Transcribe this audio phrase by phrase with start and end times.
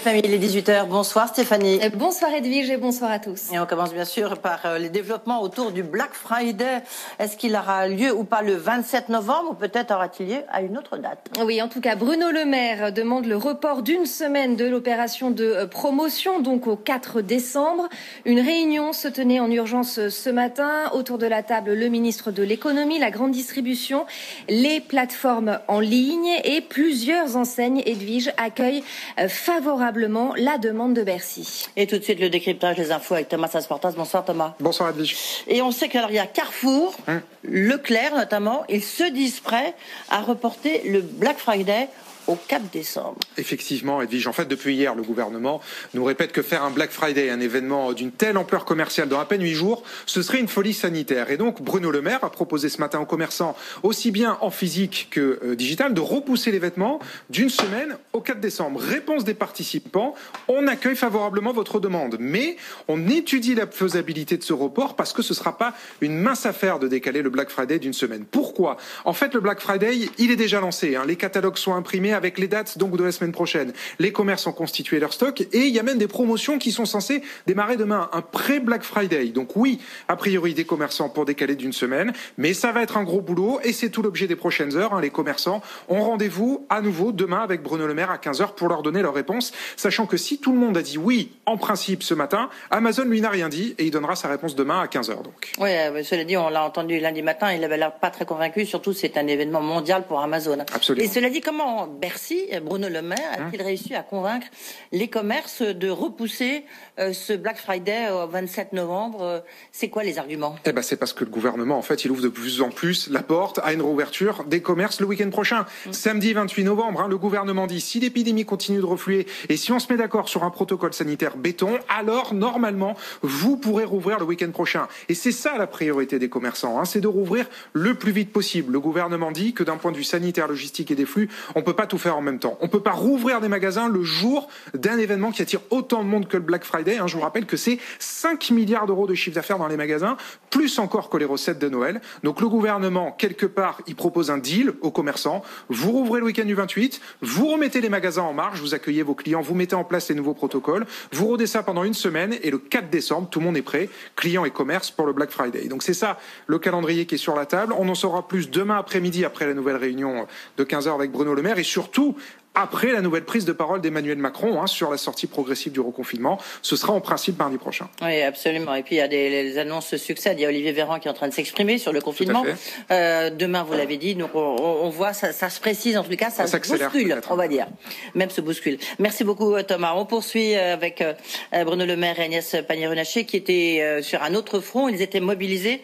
[0.00, 0.88] Famille, il est 18h.
[0.88, 1.78] Bonsoir Stéphanie.
[1.82, 3.52] Euh, Bonsoir Edwige et bonsoir à tous.
[3.52, 6.82] Et on commence bien sûr par euh, les développements autour du Black Friday.
[7.18, 10.78] Est-ce qu'il aura lieu ou pas le 27 novembre ou peut-être aura-t-il lieu à une
[10.78, 11.28] autre date?
[11.44, 15.44] Oui, en tout cas, Bruno Le Maire demande le report d'une semaine de l'opération de
[15.44, 17.86] euh, promotion, donc au 4 décembre.
[18.24, 20.70] Une réunion se tenait en urgence ce matin.
[20.94, 24.06] Autour de la table, le ministre de l'économie, la grande distribution,
[24.48, 28.82] les plateformes en ligne et plusieurs enseignes, Edwige, accueillent
[29.28, 29.89] favorablement
[30.36, 31.66] la demande de Bercy.
[31.76, 33.92] Et tout de suite, le décryptage des infos avec Thomas Asportas.
[33.96, 34.54] Bonsoir Thomas.
[34.60, 35.16] Bonsoir Edwige.
[35.48, 37.20] Et on sait qu'il y a Carrefour, Hum.
[37.44, 39.74] Leclerc notamment, ils se disent prêts
[40.10, 41.88] à reporter le Black Friday
[42.30, 43.18] au 4 décembre.
[43.36, 44.26] Effectivement, Edwige.
[44.26, 45.60] En fait, depuis hier, le gouvernement
[45.94, 49.24] nous répète que faire un Black Friday, un événement d'une telle ampleur commerciale dans à
[49.24, 51.30] peine huit jours, ce serait une folie sanitaire.
[51.30, 55.08] Et donc, Bruno Le Maire a proposé ce matin aux commerçants, aussi bien en physique
[55.10, 57.00] que euh, digital, de repousser les vêtements
[57.30, 58.80] d'une semaine au 4 décembre.
[58.80, 60.14] Réponse des participants
[60.48, 62.56] on accueille favorablement votre demande, mais
[62.88, 66.46] on étudie la faisabilité de ce report parce que ce ne sera pas une mince
[66.46, 68.24] affaire de décaler le Black Friday d'une semaine.
[68.30, 68.76] Pourquoi?
[69.04, 70.96] En fait, le Black Friday, il est déjà lancé.
[70.96, 71.04] hein.
[71.06, 73.72] Les catalogues sont imprimés avec les dates donc de la semaine prochaine.
[73.98, 76.84] Les commerces ont constitué leur stock et il y a même des promotions qui sont
[76.84, 79.28] censées démarrer demain, un pré-Black Friday.
[79.28, 83.04] Donc oui, a priori des commerçants pour décaler d'une semaine, mais ça va être un
[83.04, 84.92] gros boulot et c'est tout l'objet des prochaines heures.
[84.92, 85.00] hein.
[85.00, 88.82] Les commerçants ont rendez-vous à nouveau demain avec Bruno Le Maire à 15h pour leur
[88.82, 92.12] donner leur réponse, sachant que si tout le monde a dit oui en principe ce
[92.12, 95.52] matin, Amazon lui n'a rien dit et il donnera sa réponse demain à 15h donc.
[95.58, 98.66] Oui, euh, cela dit, on l'a entendu lundi matin, il avait l'air pas très convaincu,
[98.66, 100.58] surtout c'est un événement mondial pour Amazon.
[100.74, 101.04] Absolument.
[101.04, 104.46] Et cela dit, comment Bercy, Bruno Le Maire, a-t-il réussi à convaincre
[104.92, 106.64] les commerces de repousser
[106.98, 109.40] euh, ce Black Friday au 27 novembre Euh,
[109.72, 110.56] C'est quoi les arguments?
[110.64, 113.08] Eh ben, c'est parce que le gouvernement, en fait, il ouvre de plus en plus
[113.10, 115.66] la porte à une réouverture des commerces le week-end prochain.
[115.90, 119.78] Samedi 28 novembre, hein, le gouvernement dit si l'épidémie continue de refluer et si on
[119.78, 124.50] se met d'accord sur un protocole sanitaire béton, alors normalement, vous pourrez rouvrir le week-end
[124.50, 124.88] prochain.
[125.08, 128.72] Et c'est ça la priorité des commerçants, hein, c'est de rouvrir le plus vite possible.
[128.72, 131.74] Le gouvernement dit que d'un point de vue sanitaire, logistique et des flux, on peut
[131.74, 132.56] pas tout faire en même temps.
[132.60, 136.28] On peut pas rouvrir des magasins le jour d'un événement qui attire autant de monde
[136.28, 136.98] que le Black Friday.
[136.98, 137.06] hein.
[137.06, 140.16] Je vous rappelle que c'est 5 milliards d'euros de chiffre d'affaires dans les magasins,
[140.50, 142.00] plus encore que les recettes de Noël.
[142.22, 145.42] Donc le gouvernement, quelque part, il propose un deal aux commerçants.
[145.68, 149.14] Vous rouvrez le week-end du 28, vous remettez les magasins en marche, vous accueillez vos
[149.14, 152.50] clients, vous mettez en place les nouveaux protocoles, vous rodez ça pendant une semaine et
[152.52, 155.66] le 4 décembre, tout le monde est prêt, clients et commerce pour le Black Friday.
[155.66, 157.74] Donc c'est ça le calendrier qui est sur la table.
[157.76, 160.26] On en saura plus demain après-midi après la nouvelle réunion
[160.56, 162.16] de 15h avec Bruno Le Maire et surtout
[162.54, 166.38] après la nouvelle prise de parole d'Emmanuel Macron hein, sur la sortie progressive du reconfinement.
[166.62, 167.88] Ce sera en principe mardi prochain.
[168.02, 168.74] Oui, absolument.
[168.74, 170.38] Et puis il y a des les annonces succèdent.
[170.38, 172.44] Il y a Olivier Véran qui est en train de s'exprimer sur le confinement.
[172.44, 172.56] fait.
[172.90, 176.30] Euh, demain, vous l'avez dit, donc on, voit ça, ça se précise en tout cas,
[176.30, 177.68] ça, Ça se bouscule, on va dire.
[178.14, 178.78] Même se bouscule.
[178.98, 179.94] Merci beaucoup euh, Thomas.
[179.94, 181.04] On poursuit euh, avec
[181.52, 184.88] Bruno Le Maire et Agnès Pannier-Runacher qui étaient sur un autre front.
[184.88, 185.82] Ils étaient mobilisés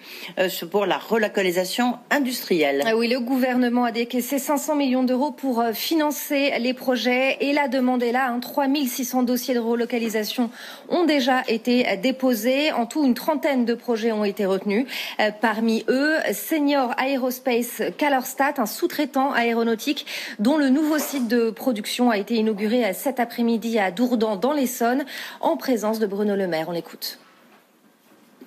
[0.71, 2.83] pour la relocalisation industrielle.
[2.87, 7.69] Ah oui, le gouvernement a décaissé 500 millions d'euros pour financer les projets et la
[7.69, 8.29] demande est là.
[8.29, 10.51] Hein, 3600 dossiers de relocalisation
[10.89, 12.73] ont déjà été déposés.
[12.73, 14.87] En tout, une trentaine de projets ont été retenus.
[15.21, 20.07] Euh, parmi eux, Senior Aerospace Calorstat, un sous-traitant aéronautique
[20.39, 24.53] dont le nouveau site de production a été inauguré euh, cet après-midi à Dourdan dans
[24.53, 25.05] l'Essonne
[25.41, 26.67] en présence de Bruno Le Maire.
[26.69, 27.19] On l'écoute.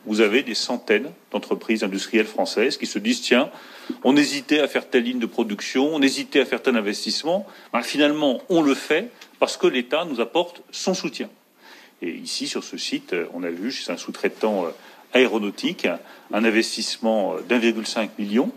[0.10, 3.52] Vous avez des centaines d'entreprises industrielles françaises qui se disent tiens,
[4.04, 7.46] on hésitait à faire telle ligne de production, on hésitait à faire tel investissement.
[7.74, 11.30] Ben, finalement, on le fait parce que l'État nous apporte son soutien.
[12.02, 14.66] Et ici, sur ce site, on a vu, c'est un sous-traitant
[15.14, 15.88] aéronautique,
[16.34, 18.52] un investissement d'1,5 million,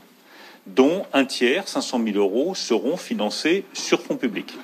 [0.67, 4.55] dont un tiers, 500 000 euros, seront financés sur fonds publics.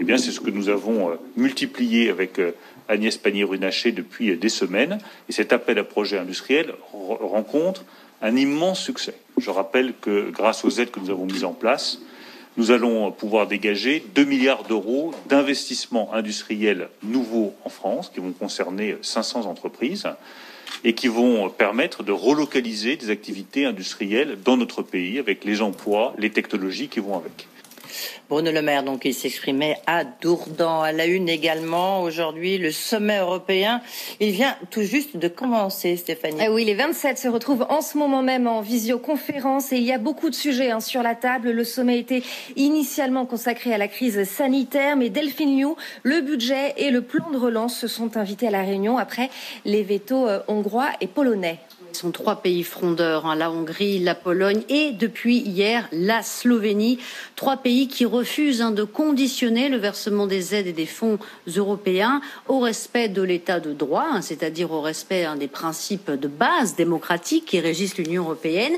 [0.00, 2.40] Eh bien, c'est ce que nous avons multiplié avec
[2.88, 4.98] Agnès Pannier-Runacher depuis des semaines.
[5.28, 7.84] Et cet appel à projet industriel rencontre
[8.22, 9.14] un immense succès.
[9.38, 12.00] Je rappelle que grâce aux aides que nous avons mises en place,
[12.56, 18.96] nous allons pouvoir dégager 2 milliards d'euros d'investissements industriels nouveaux en France, qui vont concerner
[19.00, 20.08] 500 entreprises
[20.82, 26.14] et qui vont permettre de relocaliser des activités industrielles dans notre pays avec les emplois,
[26.18, 27.46] les technologies qui vont avec.
[28.28, 30.82] Bruno Le Maire, donc, il s'exprimait à Dourdan.
[30.82, 33.80] À la une également, aujourd'hui, le sommet européen.
[34.20, 36.38] Il vient tout juste de commencer, Stéphanie.
[36.42, 39.92] Eh oui, les 27 se retrouvent en ce moment même en visioconférence et il y
[39.92, 41.50] a beaucoup de sujets hein, sur la table.
[41.50, 42.22] Le sommet était
[42.56, 47.38] initialement consacré à la crise sanitaire, mais Delphine Liu, le budget et le plan de
[47.38, 49.30] relance se sont invités à la réunion après
[49.64, 51.58] les vétos euh, hongrois et polonais.
[51.98, 57.00] Sont trois pays frondeurs, hein, la Hongrie, la Pologne et depuis hier la Slovénie.
[57.34, 61.18] Trois pays qui refusent hein, de conditionner le versement des aides et des fonds
[61.56, 66.76] européens au respect de l'état de droit, hein, c'est-à-dire au respect des principes de base
[66.76, 68.74] démocratiques qui régissent l'Union européenne.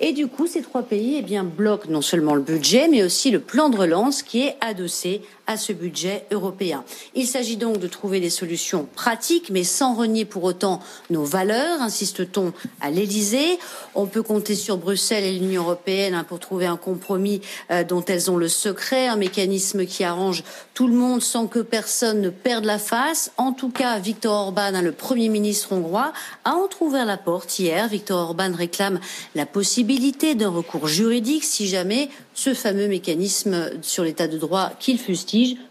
[0.00, 3.30] Et du coup, ces trois pays eh bien, bloquent non seulement le budget, mais aussi
[3.30, 6.84] le plan de relance qui est adossé à ce budget européen.
[7.14, 10.80] Il s'agit donc de trouver des solutions pratiques, mais sans renier pour autant
[11.10, 13.58] nos valeurs, insiste-t-on à l'Élysée.
[13.94, 18.04] On peut compter sur Bruxelles et l'Union européenne hein, pour trouver un compromis euh, dont
[18.04, 22.30] elles ont le secret, un mécanisme qui arrange tout le monde sans que personne ne
[22.30, 23.30] perde la face.
[23.36, 26.12] En tout cas, Viktor Orban, hein, le Premier ministre hongrois,
[26.44, 27.86] a entrouvert la porte hier.
[27.88, 28.98] Viktor Orban réclame
[29.34, 34.98] la possibilité d'un recours juridique si jamais ce fameux mécanisme sur l'état de droit qu'il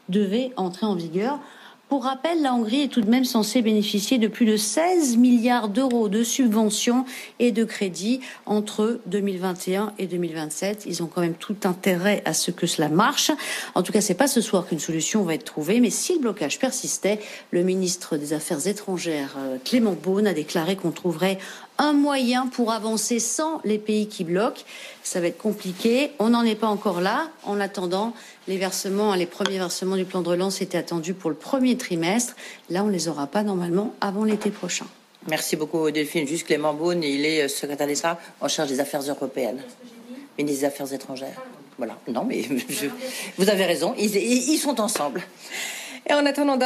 [0.09, 1.39] devait entrer en vigueur.
[1.93, 5.69] Pour rappel, la Hongrie est tout de même censée bénéficier de plus de 16 milliards
[5.69, 7.05] d'euros de subventions
[7.37, 10.85] et de crédits entre 2021 et 2027.
[10.87, 13.29] Ils ont quand même tout intérêt à ce que cela marche.
[13.75, 16.19] En tout cas, c'est pas ce soir qu'une solution va être trouvée, mais si le
[16.19, 17.19] blocage persistait,
[17.51, 21.37] le ministre des Affaires étrangères, euh, Clément Beaune, a déclaré qu'on trouverait
[21.83, 24.61] un moyen pour avancer sans les pays qui bloquent.
[25.03, 26.11] Ça va être compliqué.
[26.19, 27.29] On n'en est pas encore là.
[27.43, 28.13] En attendant,
[28.47, 32.35] les versements, les premiers versements du plan de relance étaient attendus pour le premier trimestre.
[32.69, 34.85] Là, on ne les aura pas normalement avant l'été prochain.
[35.27, 36.27] Merci beaucoup Delphine.
[36.27, 39.61] Juste Clément Beaune, il est euh, secrétaire d'État en charge des affaires européennes,
[40.37, 41.41] ministre des Affaires étrangères.
[41.77, 41.97] Voilà.
[42.07, 42.43] Non, mais
[43.37, 43.93] vous avez raison.
[43.97, 45.23] ils sont ensemble.
[46.09, 46.57] Et en attendant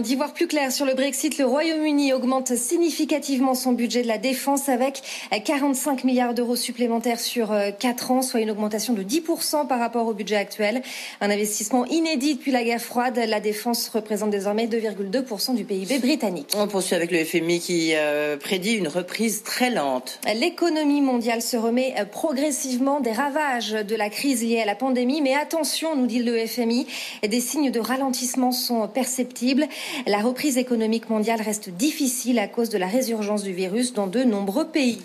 [0.00, 4.18] d'y voir plus clair sur le Brexit, le Royaume-Uni augmente significativement son budget de la
[4.18, 5.02] défense avec
[5.44, 10.08] 45 milliards d'euros supplémentaires sur 4 euh, ans, soit une augmentation de 10% par rapport
[10.08, 10.82] au budget actuel.
[11.20, 13.20] Un investissement inédit depuis la guerre froide.
[13.28, 16.52] La défense représente désormais 2,2% du PIB britannique.
[16.56, 20.18] On poursuit avec le FMI qui euh, prédit une reprise très lente.
[20.34, 25.20] L'économie mondiale se remet euh, progressivement des ravages de la crise liée à la pandémie.
[25.20, 26.88] Mais attention, nous dit le FMI,
[27.22, 29.66] des signes de ralentissement sont perceptibles.
[30.06, 34.24] La reprise économique mondiale reste difficile à cause de la résurgence du virus dans de
[34.24, 35.00] nombreux pays.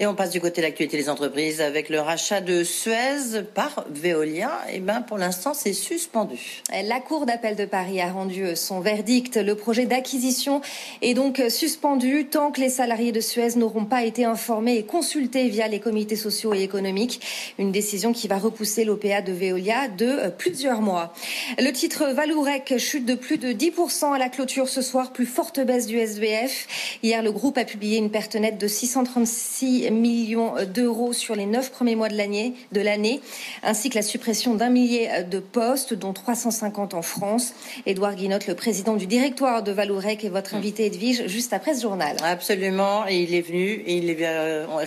[0.00, 3.84] Et on passe du côté de l'actualité des entreprises avec le rachat de Suez par
[3.90, 4.50] Veolia.
[4.68, 6.62] Et eh ben pour l'instant, c'est suspendu.
[6.84, 9.36] La Cour d'appel de Paris a rendu son verdict.
[9.36, 10.60] Le projet d'acquisition
[11.00, 15.48] est donc suspendu tant que les salariés de Suez n'auront pas été informés et consultés
[15.48, 17.20] via les comités sociaux et économiques.
[17.58, 21.12] Une décision qui va repousser l'OPA de Veolia de plusieurs mois.
[21.58, 25.26] Le titre Valourec chute de de plus de 10% à la clôture ce soir, plus
[25.26, 26.98] forte baisse du SBF.
[27.02, 31.70] Hier, le groupe a publié une perte nette de 636 millions d'euros sur les neuf
[31.70, 33.20] premiers mois de l'année, de l'année,
[33.62, 37.52] ainsi que la suppression d'un millier de postes, dont 350 en France.
[37.84, 41.82] Édouard Guinotte, le président du directoire de Valourec, est votre invité Edwige juste après ce
[41.82, 42.16] journal.
[42.22, 44.16] Absolument, et il est venu et il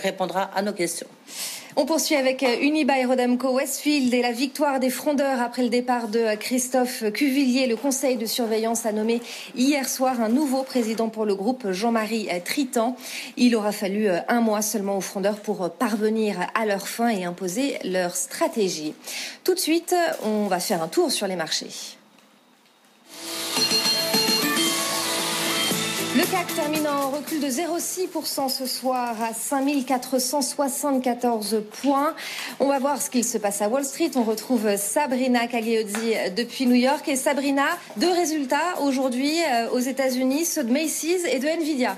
[0.02, 1.06] répondra à nos questions.
[1.78, 6.08] On poursuit avec euh, Unibail Rodamco Westfield et la victoire des frondeurs après le départ
[6.08, 7.66] de euh, Christophe Cuvillier.
[7.66, 9.20] Le conseil de surveillance a nommé
[9.54, 12.96] hier soir un nouveau président pour le groupe, Jean-Marie euh, Tritan.
[13.36, 17.76] Il aura fallu un mois seulement aux frondeurs pour parvenir à leur fin et imposer
[17.84, 18.94] leur stratégie.
[19.44, 21.95] Tout de suite, on va faire un tour sur les marchés.
[26.30, 32.16] CAC termine en recul de 0,6% ce soir à 5474 points.
[32.58, 34.10] On va voir ce qu'il se passe à Wall Street.
[34.16, 37.08] On retrouve Sabrina Cagliozzi depuis New York.
[37.08, 37.66] Et Sabrina,
[37.96, 41.96] deux résultats aujourd'hui euh, aux États-Unis, ceux de Macy's et de Nvidia.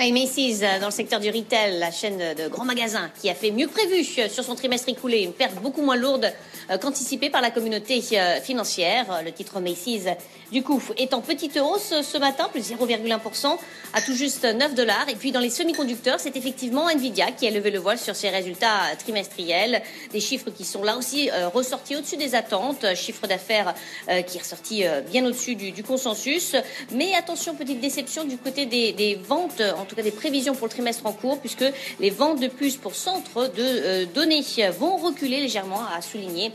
[0.00, 3.34] Oui, Macy's, euh, dans le secteur du retail, la chaîne de grands magasins qui a
[3.34, 6.32] fait mieux que prévu sur son trimestre écoulé, une perte beaucoup moins lourde
[6.80, 8.00] qu'anticipé par la communauté
[8.40, 9.22] financière.
[9.24, 10.04] Le titre Macy's
[10.52, 13.58] du coup, est en petite hausse ce matin, plus 0,1%
[13.92, 15.08] à tout juste 9 dollars.
[15.08, 18.30] Et puis dans les semi-conducteurs, c'est effectivement Nvidia qui a levé le voile sur ses
[18.30, 19.82] résultats trimestriels.
[20.12, 22.94] Des chiffres qui sont là aussi euh, ressortis au-dessus des attentes.
[22.94, 23.74] Chiffre d'affaires
[24.08, 26.56] euh, qui est ressorti euh, bien au-dessus du, consensus.
[26.92, 30.72] Mais attention, petite déception du côté des, ventes, en tout cas des prévisions pour le
[30.72, 31.64] trimestre en cours, puisque
[32.00, 34.44] les ventes de plus pour centre de données
[34.78, 36.52] vont reculer légèrement, a souligné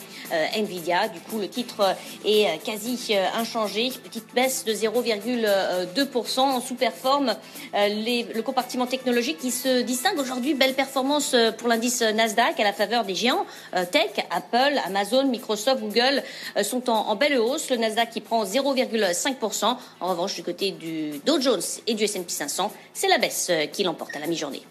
[0.55, 1.07] Nvidia.
[1.07, 7.35] Du coup, le titre est quasi inchangé petite baisse de 0,2% en sous-performe.
[7.75, 12.63] Euh, le compartiment technologique qui se distingue aujourd'hui, belle performance euh, pour l'indice Nasdaq à
[12.63, 16.23] la faveur des géants euh, tech, Apple, Amazon, Microsoft, Google
[16.63, 17.69] sont en, belle hausse.
[17.69, 19.75] Le Nasdaq qui prend 0,5%.
[19.99, 23.83] En revanche, du côté du Dow Jones et du S&P 500, c'est la baisse qui
[23.83, 24.63] l'emporte à la mi-journée.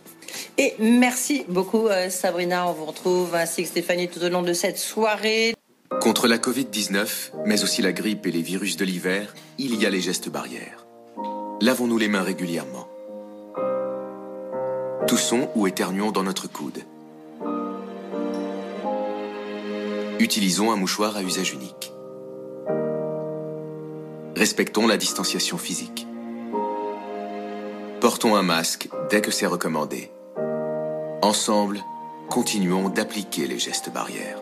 [0.59, 4.77] Et merci beaucoup Sabrina, on vous retrouve ainsi que Stéphanie tout au long de cette
[4.77, 5.55] soirée.
[6.03, 9.91] Contre la Covid-19, mais aussi la grippe et les virus de l'hiver, il y a
[9.91, 10.87] les gestes barrières.
[11.63, 12.89] Lavons-nous les mains régulièrement.
[15.07, 16.81] Toussons ou éternuons dans notre coude.
[20.19, 21.93] Utilisons un mouchoir à usage unique.
[24.37, 26.07] Respectons la distanciation physique.
[28.03, 30.11] Portons un masque dès que c'est recommandé.
[31.23, 31.79] Ensemble,
[32.29, 34.42] continuons d'appliquer les gestes barrières.